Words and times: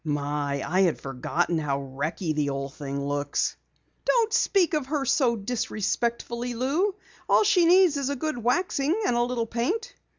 "My, 0.03 0.63
I 0.67 0.79
had 0.81 0.99
forgotten 0.99 1.59
how 1.59 1.79
wrecky 1.79 2.33
the 2.33 2.49
old 2.49 2.73
thing 2.73 3.05
looks!" 3.05 3.55
"Don't 4.05 4.33
speak 4.33 4.73
of 4.73 4.87
her 4.87 5.05
so 5.05 5.35
disrespectfully, 5.35 6.55
Lou. 6.55 6.95
All 7.29 7.43
she 7.43 7.65
needs 7.65 7.97
is 7.97 8.09
a 8.09 8.15
good 8.15 8.39
waxing 8.39 8.99
and 9.05 9.15
a 9.15 9.21
little 9.21 9.45
paint." 9.45 9.93